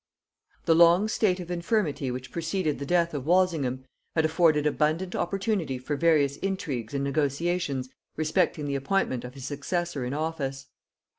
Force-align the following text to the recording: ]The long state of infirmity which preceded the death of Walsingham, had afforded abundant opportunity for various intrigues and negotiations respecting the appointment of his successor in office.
]The 0.65 0.73
long 0.73 1.07
state 1.07 1.39
of 1.39 1.51
infirmity 1.51 2.09
which 2.09 2.31
preceded 2.31 2.79
the 2.79 2.87
death 2.87 3.13
of 3.13 3.27
Walsingham, 3.27 3.85
had 4.15 4.25
afforded 4.25 4.65
abundant 4.65 5.15
opportunity 5.15 5.77
for 5.77 5.95
various 5.95 6.37
intrigues 6.37 6.95
and 6.95 7.03
negotiations 7.03 7.87
respecting 8.17 8.65
the 8.65 8.73
appointment 8.73 9.23
of 9.23 9.35
his 9.35 9.45
successor 9.45 10.03
in 10.03 10.15
office. 10.15 10.65